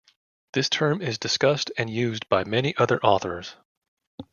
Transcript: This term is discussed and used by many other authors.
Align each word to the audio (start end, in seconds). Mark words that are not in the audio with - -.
This 0.53 0.67
term 0.67 0.99
is 1.03 1.19
discussed 1.19 1.71
and 1.77 1.87
used 1.87 2.27
by 2.27 2.43
many 2.43 2.75
other 2.75 2.99
authors. 3.05 3.55